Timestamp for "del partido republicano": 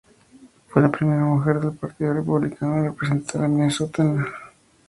1.59-2.77